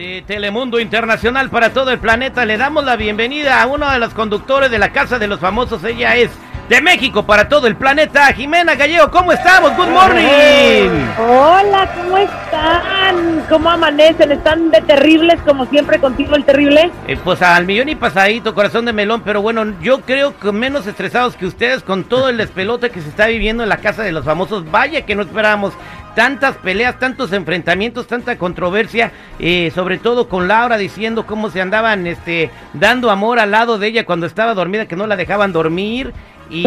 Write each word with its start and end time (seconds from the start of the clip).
de 0.00 0.24
Telemundo 0.26 0.80
Internacional 0.80 1.50
para 1.50 1.74
todo 1.74 1.90
el 1.90 1.98
planeta. 1.98 2.46
Le 2.46 2.56
damos 2.56 2.84
la 2.84 2.96
bienvenida 2.96 3.60
a 3.60 3.66
uno 3.66 3.90
de 3.90 3.98
los 3.98 4.14
conductores 4.14 4.70
de 4.70 4.78
la 4.78 4.92
Casa 4.92 5.18
de 5.18 5.26
los 5.26 5.40
Famosos. 5.40 5.84
Ella 5.84 6.16
es 6.16 6.30
de 6.70 6.80
México 6.80 7.24
para 7.24 7.50
todo 7.50 7.66
el 7.66 7.76
planeta. 7.76 8.32
Jimena 8.32 8.76
Gallego, 8.76 9.10
¿cómo 9.10 9.30
estamos? 9.30 9.76
Good 9.76 9.88
morning. 9.88 10.88
Hola, 11.18 11.86
¿cómo 11.94 12.16
están? 12.16 13.44
¿Cómo 13.50 13.68
amanecen? 13.68 14.32
¿Están 14.32 14.70
de 14.70 14.80
terribles 14.80 15.38
como 15.42 15.66
siempre 15.66 15.98
contigo 15.98 16.34
el 16.34 16.44
terrible? 16.44 16.90
Eh, 17.06 17.18
pues 17.22 17.42
al 17.42 17.66
millón 17.66 17.90
y 17.90 17.94
pasadito, 17.94 18.54
corazón 18.54 18.86
de 18.86 18.94
melón, 18.94 19.20
pero 19.22 19.42
bueno, 19.42 19.66
yo 19.82 20.00
creo 20.00 20.38
que 20.38 20.50
menos 20.50 20.86
estresados 20.86 21.36
que 21.36 21.44
ustedes 21.44 21.82
con 21.82 22.04
todo 22.04 22.30
el 22.30 22.38
despelote 22.38 22.88
que 22.88 23.02
se 23.02 23.10
está 23.10 23.26
viviendo 23.26 23.64
en 23.64 23.68
la 23.68 23.78
Casa 23.78 24.02
de 24.02 24.12
los 24.12 24.24
Famosos. 24.24 24.70
Vaya 24.70 25.04
que 25.04 25.14
no 25.14 25.22
esperábamos 25.22 25.74
tantas 26.14 26.56
peleas, 26.56 26.98
tantos 26.98 27.32
enfrentamientos, 27.32 28.06
tanta 28.06 28.36
controversia, 28.36 29.12
eh, 29.38 29.70
sobre 29.74 29.98
todo 29.98 30.28
con 30.28 30.48
Laura 30.48 30.76
diciendo 30.76 31.26
cómo 31.26 31.50
se 31.50 31.60
andaban 31.60 32.06
este, 32.06 32.50
dando 32.74 33.10
amor 33.10 33.38
al 33.38 33.50
lado 33.50 33.78
de 33.78 33.88
ella 33.88 34.06
cuando 34.06 34.26
estaba 34.26 34.54
dormida, 34.54 34.86
que 34.86 34.96
no 34.96 35.06
la 35.06 35.16
dejaban 35.16 35.52
dormir. 35.52 36.12
Y, 36.50 36.66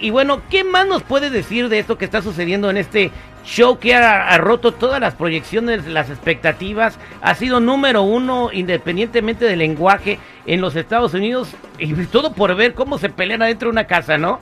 y, 0.00 0.10
bueno, 0.10 0.42
¿qué 0.50 0.64
más 0.64 0.86
nos 0.86 1.02
puede 1.02 1.30
decir 1.30 1.68
de 1.68 1.78
esto 1.78 1.96
que 1.96 2.04
está 2.04 2.20
sucediendo 2.20 2.68
en 2.68 2.76
este 2.76 3.10
show 3.44 3.78
que 3.78 3.94
ha, 3.94 4.36
roto 4.36 4.72
todas 4.72 5.00
las 5.00 5.14
proyecciones, 5.14 5.86
las 5.86 6.10
expectativas? 6.10 6.98
Ha 7.22 7.34
sido 7.34 7.60
número 7.60 8.02
uno 8.02 8.50
independientemente 8.52 9.46
del 9.46 9.60
lenguaje 9.60 10.18
en 10.46 10.60
los 10.60 10.76
Estados 10.76 11.14
Unidos 11.14 11.54
y 11.78 11.94
todo 12.06 12.34
por 12.34 12.54
ver 12.54 12.74
cómo 12.74 12.98
se 12.98 13.08
pelean 13.08 13.42
adentro 13.42 13.68
de 13.68 13.72
una 13.72 13.86
casa, 13.86 14.18
¿no? 14.18 14.40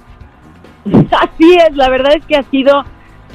Así 0.84 1.54
es, 1.54 1.76
la 1.76 1.88
verdad 1.88 2.12
es 2.16 2.26
que 2.26 2.36
ha 2.36 2.42
sido 2.44 2.84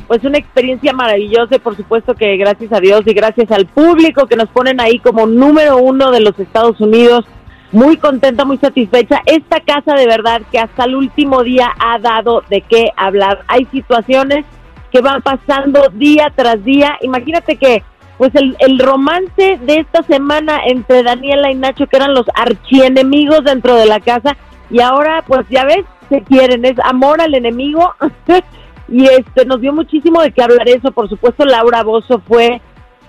pues 0.07 0.23
una 0.23 0.37
experiencia 0.37 0.93
maravillosa 0.93 1.59
por 1.59 1.75
supuesto 1.75 2.15
que 2.15 2.37
gracias 2.37 2.73
a 2.73 2.79
Dios 2.79 3.01
y 3.05 3.13
gracias 3.13 3.51
al 3.51 3.65
público 3.65 4.27
que 4.27 4.35
nos 4.35 4.49
ponen 4.49 4.81
ahí 4.81 4.99
como 4.99 5.25
número 5.25 5.77
uno 5.77 6.11
de 6.11 6.19
los 6.19 6.37
Estados 6.39 6.79
Unidos, 6.81 7.25
muy 7.71 7.97
contenta, 7.97 8.43
muy 8.45 8.57
satisfecha. 8.57 9.21
Esta 9.25 9.61
casa 9.61 9.93
de 9.93 10.05
verdad 10.05 10.41
que 10.51 10.59
hasta 10.59 10.83
el 10.83 10.95
último 10.95 11.43
día 11.43 11.71
ha 11.79 11.99
dado 11.99 12.43
de 12.49 12.61
qué 12.61 12.89
hablar. 12.97 13.43
Hay 13.47 13.65
situaciones 13.71 14.45
que 14.91 15.01
van 15.01 15.21
pasando 15.21 15.89
día 15.93 16.31
tras 16.35 16.63
día. 16.63 16.97
Imagínate 17.01 17.55
que 17.55 17.83
pues 18.17 18.35
el, 18.35 18.55
el 18.59 18.77
romance 18.77 19.57
de 19.61 19.77
esta 19.77 20.03
semana 20.03 20.59
entre 20.67 21.01
Daniela 21.01 21.49
y 21.51 21.55
Nacho, 21.55 21.87
que 21.87 21.97
eran 21.97 22.13
los 22.13 22.25
archienemigos 22.35 23.43
dentro 23.43 23.75
de 23.75 23.87
la 23.87 23.99
casa, 23.99 24.37
y 24.69 24.79
ahora 24.79 25.23
pues 25.25 25.47
ya 25.49 25.65
ves, 25.65 25.85
se 26.09 26.21
quieren, 26.21 26.65
es 26.65 26.77
amor 26.83 27.21
al 27.21 27.33
enemigo. 27.33 27.95
Y 28.91 29.05
este 29.05 29.45
nos 29.45 29.61
dio 29.61 29.71
muchísimo 29.71 30.21
de 30.21 30.31
qué 30.31 30.43
hablar 30.43 30.67
eso. 30.67 30.91
Por 30.91 31.07
supuesto, 31.07 31.45
Laura 31.45 31.81
Bozo 31.81 32.21
fue, 32.27 32.61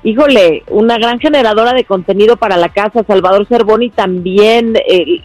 híjole, 0.04 0.62
una 0.70 0.96
gran 0.96 1.18
generadora 1.18 1.72
de 1.72 1.84
contenido 1.84 2.36
para 2.36 2.56
la 2.56 2.68
casa. 2.68 3.02
Salvador 3.04 3.46
Cervoni 3.48 3.90
también. 3.90 4.76
Eh, 4.88 5.20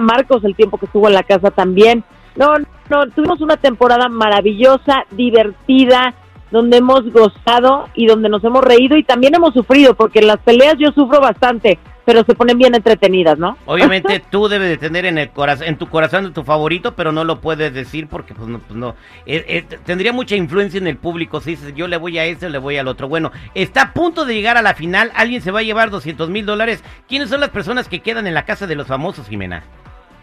Marcos, 0.00 0.42
el 0.44 0.56
tiempo 0.56 0.78
que 0.78 0.86
estuvo 0.86 1.06
en 1.06 1.14
la 1.14 1.22
casa 1.22 1.50
también. 1.50 2.02
No, 2.34 2.54
no, 2.88 3.06
tuvimos 3.14 3.42
una 3.42 3.58
temporada 3.58 4.08
maravillosa, 4.08 5.04
divertida, 5.10 6.14
donde 6.50 6.78
hemos 6.78 7.02
gozado 7.12 7.88
y 7.94 8.06
donde 8.06 8.30
nos 8.30 8.42
hemos 8.42 8.64
reído 8.64 8.96
y 8.96 9.04
también 9.04 9.34
hemos 9.34 9.52
sufrido, 9.52 9.94
porque 9.94 10.20
en 10.20 10.28
las 10.28 10.38
peleas 10.38 10.76
yo 10.78 10.90
sufro 10.92 11.20
bastante 11.20 11.78
pero 12.04 12.24
se 12.24 12.34
ponen 12.34 12.58
bien 12.58 12.74
entretenidas, 12.74 13.38
¿no? 13.38 13.56
Obviamente 13.66 14.22
tú 14.30 14.48
debes 14.48 14.68
de 14.68 14.76
tener 14.76 15.04
en 15.04 15.18
el 15.18 15.30
corazón, 15.30 15.66
en 15.68 15.76
tu 15.76 15.88
corazón 15.88 16.32
tu 16.32 16.44
favorito, 16.44 16.94
pero 16.94 17.12
no 17.12 17.24
lo 17.24 17.40
puedes 17.40 17.72
decir 17.72 18.08
porque 18.08 18.34
pues 18.34 18.48
no, 18.48 18.58
pues 18.58 18.74
no. 18.78 18.94
Eh, 19.26 19.44
eh, 19.48 19.78
tendría 19.84 20.12
mucha 20.12 20.36
influencia 20.36 20.78
en 20.78 20.86
el 20.86 20.96
público 20.96 21.40
si 21.40 21.50
dices 21.50 21.74
yo 21.74 21.88
le 21.88 21.96
voy 21.96 22.18
a 22.18 22.24
este 22.24 22.50
le 22.50 22.58
voy 22.58 22.76
al 22.76 22.88
otro. 22.88 23.08
Bueno, 23.08 23.32
está 23.54 23.82
a 23.82 23.92
punto 23.92 24.24
de 24.24 24.34
llegar 24.34 24.56
a 24.56 24.62
la 24.62 24.74
final, 24.74 25.10
alguien 25.14 25.42
se 25.42 25.50
va 25.50 25.60
a 25.60 25.64
llevar 25.64 25.90
200 25.90 26.30
mil 26.30 26.46
dólares. 26.46 26.82
¿Quiénes 27.08 27.28
son 27.28 27.40
las 27.40 27.50
personas 27.50 27.88
que 27.88 28.00
quedan 28.00 28.26
en 28.26 28.34
la 28.34 28.44
casa 28.44 28.66
de 28.66 28.76
los 28.76 28.86
famosos, 28.86 29.28
Jimena? 29.28 29.62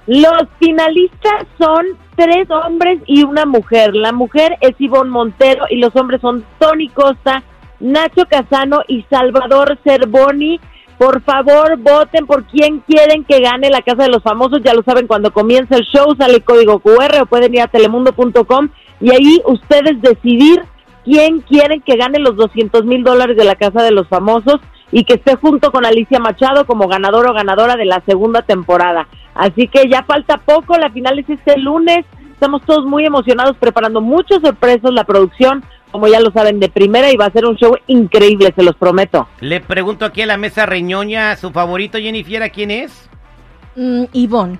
Los 0.07 0.43
finalistas 0.57 1.45
son 1.57 1.85
tres 2.15 2.49
hombres 2.49 2.99
y 3.07 3.23
una 3.23 3.45
mujer. 3.45 3.93
La 3.93 4.13
mujer 4.13 4.57
es 4.61 4.73
Ivonne 4.79 5.11
Montero 5.11 5.65
y 5.69 5.77
los 5.77 5.93
hombres 5.97 6.21
son 6.21 6.45
Tony 6.59 6.87
Costa, 6.87 7.43
Nacho 7.81 8.25
Casano 8.29 8.83
y 8.87 9.05
Salvador 9.09 9.77
Cervoni. 9.83 10.61
Por 10.97 11.21
favor, 11.21 11.77
voten 11.77 12.25
por 12.25 12.45
quién 12.45 12.79
quieren 12.79 13.23
que 13.23 13.39
gane 13.39 13.69
la 13.69 13.83
Casa 13.83 14.03
de 14.03 14.09
los 14.09 14.23
Famosos. 14.23 14.61
Ya 14.63 14.73
lo 14.73 14.81
saben, 14.81 15.05
cuando 15.05 15.31
comienza 15.31 15.75
el 15.75 15.83
show 15.83 16.15
sale 16.17 16.35
el 16.35 16.43
código 16.43 16.79
QR 16.79 17.21
o 17.21 17.25
pueden 17.27 17.53
ir 17.53 17.61
a 17.61 17.67
telemundo.com 17.67 18.69
y 18.99 19.11
ahí 19.11 19.41
ustedes 19.45 20.01
decidir 20.01 20.63
quién 21.05 21.41
quieren 21.41 21.81
que 21.81 21.97
gane 21.97 22.19
los 22.19 22.35
200 22.35 22.83
mil 22.85 23.03
dólares 23.03 23.37
de 23.37 23.45
la 23.45 23.55
Casa 23.55 23.83
de 23.83 23.91
los 23.91 24.07
Famosos 24.07 24.59
y 24.91 25.03
que 25.03 25.15
esté 25.15 25.35
junto 25.35 25.71
con 25.71 25.85
Alicia 25.85 26.19
Machado 26.19 26.65
como 26.65 26.87
ganador 26.87 27.29
o 27.29 27.33
ganadora 27.33 27.75
de 27.75 27.85
la 27.85 28.01
segunda 28.05 28.41
temporada. 28.41 29.07
Así 29.35 29.67
que 29.67 29.87
ya 29.89 30.03
falta 30.03 30.37
poco, 30.37 30.77
la 30.77 30.89
final 30.89 31.19
es 31.19 31.29
este 31.29 31.59
lunes. 31.59 32.05
Estamos 32.31 32.63
todos 32.63 32.85
muy 32.85 33.05
emocionados 33.05 33.55
preparando 33.57 34.01
muchas 34.01 34.41
sorpresas, 34.41 34.91
la 34.91 35.03
producción 35.03 35.63
como 35.91 36.07
ya 36.07 36.19
lo 36.19 36.31
saben, 36.31 36.59
de 36.59 36.69
primera 36.69 37.11
y 37.11 37.15
va 37.15 37.25
a 37.25 37.31
ser 37.31 37.45
un 37.45 37.55
show 37.55 37.75
increíble, 37.87 38.53
se 38.55 38.63
los 38.63 38.75
prometo. 38.75 39.27
Le 39.39 39.61
pregunto 39.61 40.05
aquí 40.05 40.21
a 40.21 40.25
la 40.25 40.37
mesa 40.37 40.65
reñoña, 40.65 41.35
¿su 41.35 41.51
favorito, 41.51 41.97
Jennifer, 41.97 42.51
quién 42.51 42.71
es? 42.71 43.09
Mm, 43.75 44.05
Ivonne. 44.13 44.59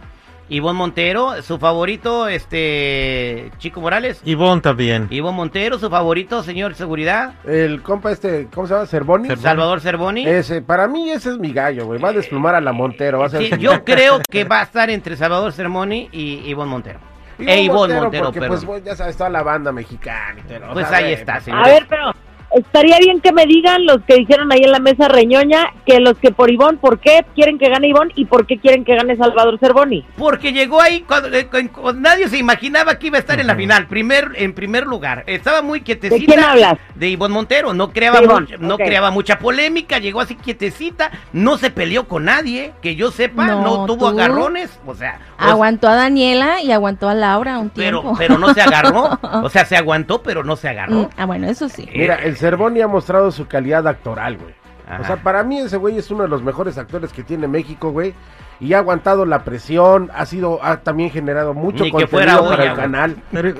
Ivonne 0.49 0.77
Montero, 0.77 1.41
su 1.41 1.59
favorito, 1.59 2.27
este, 2.29 3.51
Chico 3.57 3.81
Morales. 3.81 4.21
Ivonne 4.23 4.61
también. 4.61 5.07
Ivonne 5.09 5.35
Montero, 5.35 5.77
su 5.77 5.89
favorito, 5.89 6.41
señor 6.41 6.75
Seguridad. 6.75 7.33
El 7.45 7.81
compa 7.81 8.11
este, 8.11 8.47
¿cómo 8.53 8.65
se 8.65 8.73
llama? 8.73 8.85
Cervoni. 8.85 9.35
Salvador 9.35 9.81
Cervoni. 9.81 10.25
Ese, 10.25 10.61
para 10.61 10.87
mí 10.87 11.11
ese 11.11 11.31
es 11.31 11.37
mi 11.37 11.51
gallo, 11.51 11.85
güey. 11.85 11.99
Va 11.99 12.09
a 12.09 12.13
desplumar 12.13 12.55
a 12.55 12.61
la 12.61 12.71
Montero. 12.71 13.19
Va 13.19 13.25
a 13.25 13.29
ser 13.29 13.57
yo 13.59 13.83
creo 13.83 14.21
que 14.29 14.43
va 14.45 14.61
a 14.61 14.63
estar 14.63 14.89
entre 14.89 15.17
Salvador 15.17 15.51
Cervoni 15.51 16.07
y 16.13 16.49
Ivonne 16.49 16.71
Montero. 16.71 17.16
E 17.39 17.61
Ivonne 17.61 17.99
Montero, 17.99 18.31
porque, 18.31 18.41
pues, 18.41 18.83
ya 18.83 18.95
sabes, 18.95 19.15
toda 19.17 19.29
la 19.29 19.43
banda 19.43 19.71
mexicana 19.71 20.39
y 20.39 20.43
todo. 20.43 20.73
Pues 20.73 20.91
ahí 20.91 21.13
está, 21.13 21.39
señor. 21.39 21.65
A 21.65 21.67
ver, 21.67 21.85
pero 21.89 22.13
estaría 22.59 22.97
bien 22.99 23.21
que 23.21 23.31
me 23.31 23.45
digan 23.45 23.85
los 23.85 24.01
que 24.03 24.15
dijeron 24.15 24.51
ahí 24.51 24.61
en 24.63 24.71
la 24.71 24.79
mesa 24.79 25.07
reñoña 25.07 25.73
que 25.85 25.99
los 25.99 26.17
que 26.17 26.31
por 26.31 26.49
Ivón, 26.49 26.77
¿por 26.77 26.99
qué 26.99 27.25
quieren 27.35 27.57
que 27.57 27.69
gane 27.69 27.87
Ivón 27.87 28.11
y 28.15 28.25
por 28.25 28.45
qué 28.45 28.57
quieren 28.59 28.85
que 28.85 28.95
gane 28.95 29.15
Salvador 29.15 29.59
Cervoni? 29.59 30.05
Porque 30.17 30.53
llegó 30.53 30.81
ahí 30.81 31.01
cuando, 31.01 31.29
eh, 31.35 31.47
nadie 31.95 32.27
se 32.27 32.37
imaginaba 32.37 32.99
que 32.99 33.07
iba 33.07 33.17
a 33.17 33.21
estar 33.21 33.39
en 33.39 33.47
la 33.47 33.55
final, 33.55 33.87
primer 33.87 34.31
en 34.35 34.53
primer 34.53 34.85
lugar. 34.85 35.23
Estaba 35.27 35.61
muy 35.61 35.81
quietecita. 35.81 36.19
¿De 36.19 36.25
quién 36.25 36.39
hablas? 36.43 36.77
De 36.95 37.09
Ivón 37.09 37.31
Montero, 37.31 37.73
no 37.73 37.91
creaba 37.91 38.21
no 38.59 38.77
creaba 38.77 39.11
mucha 39.11 39.39
polémica, 39.39 39.99
llegó 39.99 40.21
así 40.21 40.35
quietecita, 40.35 41.11
no 41.33 41.57
se 41.57 41.71
peleó 41.71 42.07
con 42.07 42.25
nadie, 42.25 42.73
que 42.81 42.95
yo 42.95 43.11
sepa, 43.11 43.47
no, 43.47 43.85
tuvo 43.85 44.07
agarrones, 44.07 44.79
o 44.85 44.95
sea, 44.95 45.19
aguantó 45.37 45.87
a 45.87 45.95
Daniela 45.95 46.61
y 46.61 46.71
aguantó 46.71 47.09
a 47.09 47.13
Laura 47.13 47.57
un 47.59 47.69
tiempo. 47.69 48.15
Pero 48.17 48.27
pero 48.27 48.37
no 48.39 48.53
se 48.53 48.61
agarró, 48.61 49.19
o 49.43 49.49
sea, 49.49 49.65
se 49.65 49.77
aguantó, 49.77 50.21
pero 50.21 50.43
no 50.43 50.55
se 50.55 50.69
agarró. 50.69 50.95
Mm, 50.95 51.09
ah, 51.17 51.25
bueno, 51.25 51.47
eso 51.47 51.69
sí. 51.69 51.87
Mira, 51.93 52.15
el 52.15 52.37
Cervoni 52.47 52.79
ha 52.79 52.87
mostrado 52.87 53.29
su 53.29 53.45
calidad 53.45 53.85
actoral, 53.87 54.37
güey. 54.37 54.53
O 55.01 55.03
sea, 55.03 55.17
para 55.17 55.43
mí 55.43 55.59
ese 55.59 55.75
güey 55.75 55.97
es 55.97 56.09
uno 56.11 56.23
de 56.23 56.29
los 56.29 56.41
mejores 56.41 56.77
actores 56.77 57.11
que 57.11 57.21
tiene 57.21 57.45
México, 57.45 57.91
güey. 57.91 58.13
Y 58.61 58.73
ha 58.73 58.77
aguantado 58.77 59.25
la 59.25 59.43
presión, 59.43 60.09
ha 60.15 60.25
sido, 60.25 60.63
ha 60.63 60.77
también 60.77 61.11
generado 61.11 61.53
mucho 61.53 61.83
contenido 61.91 62.47
para 62.47 62.63
el 62.63 62.73
canal. 62.73 63.17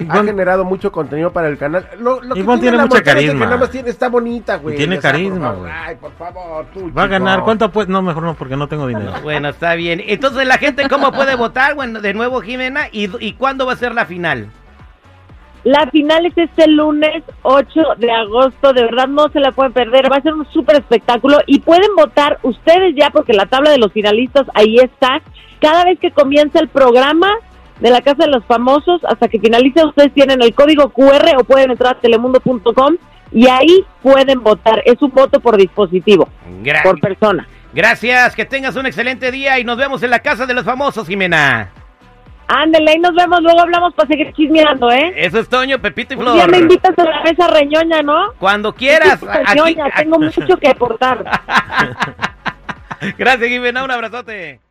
ha 0.10 0.24
generado 0.24 0.64
mucho 0.64 0.90
contenido 0.90 1.34
para 1.34 1.50
el 1.50 1.58
canal. 1.58 1.86
Lo, 2.00 2.22
que 2.22 2.44
tiene 2.60 2.78
mucha 2.78 3.04
carisma. 3.04 3.46
nada 3.46 3.58
más 3.58 3.70
tiene, 3.70 3.90
está 3.90 4.08
bonita, 4.08 4.56
güey. 4.56 4.78
Tiene 4.78 5.00
carisma, 5.00 5.52
güey. 5.52 5.70
Ay, 5.72 5.98
por 5.98 6.14
favor, 6.14 6.66
tú. 6.74 6.92
Va 6.94 7.04
a 7.04 7.08
ganar. 7.08 7.44
¿Cuánto 7.44 7.70
pues? 7.70 7.90
No, 7.90 8.02
mejor 8.02 8.24
no, 8.24 8.36
porque 8.36 8.56
no 8.56 8.70
tengo 8.70 8.88
dinero. 8.88 9.12
bueno, 9.22 9.50
está 9.50 9.76
bien. 9.76 10.02
Entonces, 10.08 10.48
la 10.48 10.58
gente, 10.58 10.88
¿cómo 10.88 11.12
puede 11.12 11.36
votar? 11.36 11.76
Bueno, 11.76 12.00
de 12.00 12.14
nuevo, 12.14 12.40
Jimena. 12.40 12.88
¿Y, 12.92 13.10
y 13.20 13.34
cuándo 13.34 13.66
va 13.66 13.74
a 13.74 13.76
ser 13.76 13.94
la 13.94 14.06
final? 14.06 14.50
La 15.68 15.86
final 15.88 16.26
es 16.26 16.38
este 16.38 16.66
lunes 16.70 17.24
8 17.42 17.68
de 17.98 18.10
agosto, 18.10 18.72
de 18.72 18.84
verdad 18.84 19.10
no 19.10 19.28
se 19.34 19.42
la 19.42 19.52
pueden 19.52 19.74
perder, 19.74 20.10
va 20.10 20.16
a 20.16 20.22
ser 20.22 20.34
un 20.34 20.50
súper 20.54 20.78
espectáculo 20.78 21.40
y 21.46 21.60
pueden 21.60 21.94
votar 21.94 22.40
ustedes 22.44 22.96
ya 22.96 23.10
porque 23.10 23.34
la 23.34 23.48
tabla 23.48 23.72
de 23.72 23.78
los 23.78 23.92
finalistas 23.92 24.48
ahí 24.54 24.78
está. 24.78 25.22
Cada 25.60 25.84
vez 25.84 26.00
que 26.00 26.12
comienza 26.12 26.62
el 26.62 26.70
programa 26.70 27.30
de 27.82 27.90
la 27.90 28.00
Casa 28.00 28.24
de 28.24 28.32
los 28.32 28.46
Famosos, 28.46 29.02
hasta 29.04 29.28
que 29.28 29.42
finalice 29.42 29.86
ustedes 29.86 30.14
tienen 30.14 30.42
el 30.42 30.56
código 30.56 30.88
QR 30.88 31.36
o 31.38 31.44
pueden 31.44 31.72
entrar 31.72 31.98
a 31.98 32.00
telemundo.com 32.00 32.96
y 33.34 33.50
ahí 33.50 33.84
pueden 34.02 34.42
votar. 34.42 34.82
Es 34.86 35.02
un 35.02 35.12
voto 35.12 35.42
por 35.42 35.58
dispositivo, 35.58 36.30
por 36.82 37.02
persona. 37.02 37.46
Gracias, 37.74 38.38
que 38.38 38.46
tengas 38.46 38.78
un 38.78 38.86
excelente 38.86 39.32
día 39.34 39.60
y 39.60 39.66
nos 39.66 39.76
vemos 39.76 40.02
en 40.02 40.12
la 40.12 40.20
Casa 40.20 40.46
de 40.46 40.54
los 40.54 40.64
Famosos, 40.64 41.06
Jimena. 41.06 41.74
Ándale, 42.48 42.92
ahí 42.92 43.00
nos 43.00 43.14
vemos, 43.14 43.42
luego 43.42 43.62
hablamos 43.62 43.94
para 43.94 44.08
seguir 44.08 44.32
chismeando, 44.34 44.90
¿eh? 44.90 45.14
Eso 45.18 45.40
es 45.40 45.50
Toño, 45.50 45.80
Pepito 45.80 46.14
y 46.14 46.18
Flor. 46.18 46.38
Ya 46.38 46.48
me 46.48 46.60
invitas 46.60 46.98
a 46.98 47.04
la 47.04 47.22
mesa 47.22 47.48
reñoña, 47.48 48.02
¿no? 48.02 48.34
Cuando 48.40 48.74
quieras. 48.74 49.20
Reñoña, 49.22 49.86
tengo 49.98 50.18
mucho 50.18 50.58
que 50.58 50.70
aportar. 50.70 51.24
Gracias, 53.18 53.50
Jimena, 53.50 53.84
un 53.84 53.92
abrazote. 53.92 54.62